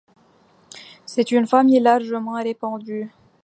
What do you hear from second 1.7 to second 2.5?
largement